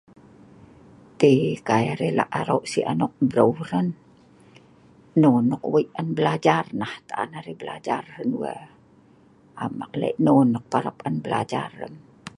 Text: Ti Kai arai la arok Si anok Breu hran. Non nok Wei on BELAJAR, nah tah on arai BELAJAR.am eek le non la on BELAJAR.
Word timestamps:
Ti 1.19 1.33
Kai 1.67 1.83
arai 1.93 2.11
la 2.19 2.25
arok 2.39 2.63
Si 2.71 2.79
anok 2.93 3.13
Breu 3.29 3.51
hran. 3.65 3.87
Non 5.21 5.41
nok 5.49 5.63
Wei 5.73 5.85
on 5.99 6.07
BELAJAR, 6.17 6.65
nah 6.81 6.95
tah 7.07 7.19
on 7.23 7.35
arai 7.39 7.55
BELAJAR.am 7.61 9.73
eek 9.83 9.93
le 10.01 10.09
non 10.25 10.47
la 10.83 10.91
on 11.09 11.15
BELAJAR. 11.25 11.71